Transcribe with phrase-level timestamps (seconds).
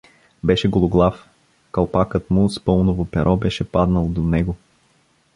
[0.43, 1.27] Беше гологлав,
[1.71, 4.55] калпакът му с пауновото перо беше паднал до него.